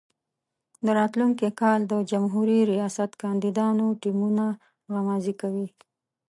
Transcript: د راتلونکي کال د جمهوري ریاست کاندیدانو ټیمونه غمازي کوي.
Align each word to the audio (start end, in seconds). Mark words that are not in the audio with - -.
د 0.85 0.87
راتلونکي 0.99 1.47
کال 1.61 1.79
د 1.91 1.93
جمهوري 2.11 2.59
ریاست 2.71 3.11
کاندیدانو 3.21 3.85
ټیمونه 4.01 4.45
غمازي 4.93 5.33
کوي. 5.41 5.67